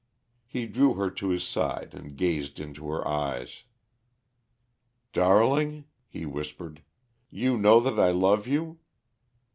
He 0.47 0.65
drew 0.65 0.95
her 0.95 1.11
to 1.11 1.29
his 1.29 1.43
side 1.43 1.93
and 1.93 2.17
gazed 2.17 2.59
into 2.59 2.89
her 2.89 3.07
eyes. 3.07 3.65
"Darling," 5.13 5.85
he 6.07 6.25
whispered, 6.25 6.81
"you 7.29 7.55
know 7.55 7.79
that 7.81 7.99
I 7.99 8.09
love 8.09 8.47
you?" 8.47 8.79